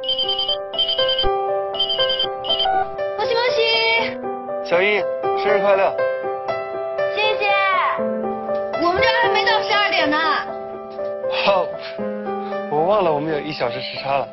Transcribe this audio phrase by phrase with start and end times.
[0.00, 0.06] 莫
[3.26, 3.58] 西莫西，
[4.64, 5.02] 小英，
[5.42, 5.92] 生日快乐！
[7.16, 7.46] 谢谢。
[8.80, 10.16] 我们这还没到十二点呢。
[11.44, 11.66] 好，
[12.70, 14.28] 我忘了我们有一小时时差了。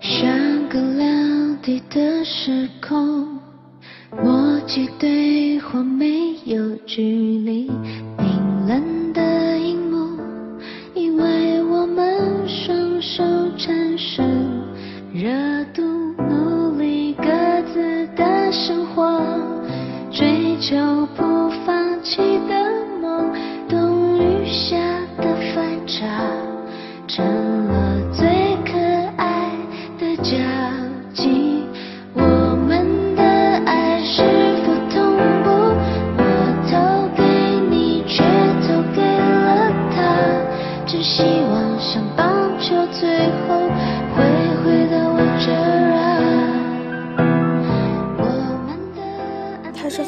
[0.00, 1.06] 像个聊
[1.62, 3.38] 地的时空，
[4.10, 7.02] 默契对话没有距
[7.38, 7.70] 离，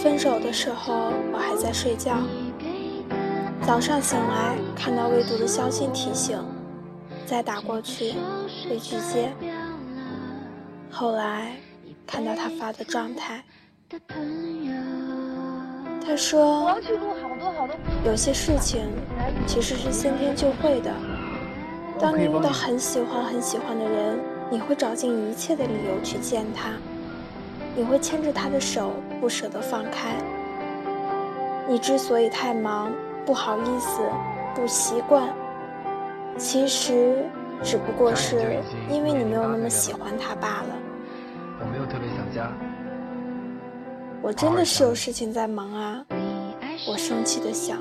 [0.02, 2.16] 分手的时候，我还在睡觉。
[3.66, 6.38] 早上醒来，看到未读的消息提醒，
[7.26, 8.14] 再打过去
[8.66, 9.30] 被拒接。
[10.90, 11.54] 后来
[12.06, 13.44] 看到他发的状态，
[16.02, 16.80] 他说
[18.02, 18.88] 有些事情
[19.46, 20.90] 其实是先天就会的。
[22.00, 24.18] 当你遇到很喜欢很喜欢的人，
[24.50, 26.70] 你会找尽一切的理由去见他，
[27.76, 30.16] 你会牵着他的手不舍得放开。
[31.68, 32.92] 你之所以太忙，
[33.24, 34.00] 不好意思，
[34.54, 35.28] 不习惯，
[36.36, 37.24] 其实
[37.62, 40.68] 只不过是因为你没有那么喜欢他罢了。
[41.60, 42.52] 我没有特别想家。
[44.22, 46.04] 我真的是有事情在忙啊！
[46.88, 47.78] 我生气的想。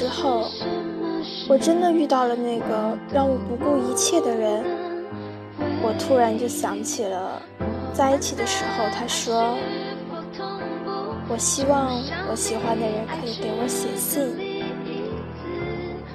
[0.00, 0.48] 之后，
[1.46, 4.64] 我真的遇到了那个让我不顾一切的人。
[5.82, 7.42] 我突然就想起了，
[7.92, 9.58] 在一起的时候，他说
[11.28, 11.92] ：“我希望
[12.30, 14.24] 我喜欢的人可以给我写信。”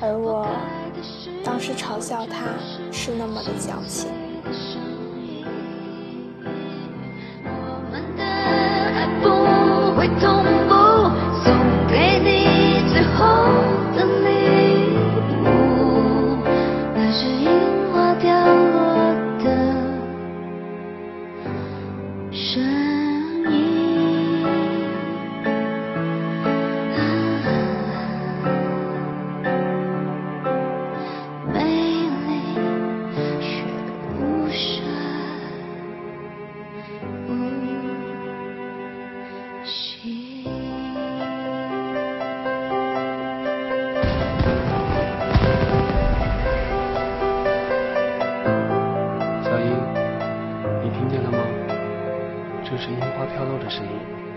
[0.02, 0.48] 而我
[1.44, 2.46] 当时嘲笑他
[2.92, 4.10] 是那么的矫情。
[7.44, 9.30] 我们的爱不
[9.96, 10.44] 会痛
[22.56, 22.64] 声
[23.52, 23.54] 音
[26.96, 26.98] 啊
[31.54, 32.30] 美丽
[33.42, 33.46] 却
[34.22, 34.64] 无声
[37.28, 37.30] 无
[39.66, 40.46] 息
[49.44, 49.68] 小英
[50.82, 51.35] 你听见了吗？
[52.76, 54.35] 就是樱花飘落的声音。